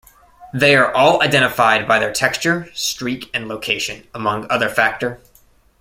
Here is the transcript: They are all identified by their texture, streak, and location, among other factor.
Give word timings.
They 0.51 0.75
are 0.75 0.91
all 0.91 1.21
identified 1.21 1.87
by 1.87 1.99
their 1.99 2.11
texture, 2.11 2.71
streak, 2.73 3.29
and 3.35 3.47
location, 3.47 4.07
among 4.15 4.49
other 4.49 4.67
factor. 4.67 5.21